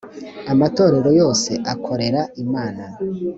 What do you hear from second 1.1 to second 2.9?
yose akorera imana.